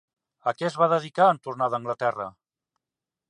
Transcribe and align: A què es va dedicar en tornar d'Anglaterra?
A 0.51 0.53
què 0.59 0.65
es 0.69 0.77
va 0.83 0.87
dedicar 0.93 1.27
en 1.33 1.41
tornar 1.47 1.69
d'Anglaterra? 1.73 2.29